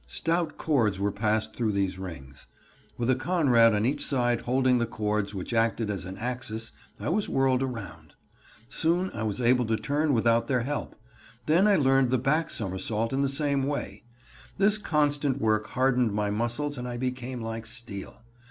[0.07, 2.47] Stout cords were passed through these rings.
[2.97, 7.09] With a Conrad on each side holding the cords which acted as an axis I
[7.09, 8.15] was whirled around.
[8.67, 10.95] Soon I was able to turn without their help.
[11.45, 14.01] Then I learned the back somersault in the same way.
[14.57, 18.23] This constant work hardened my muscles and I became like steel.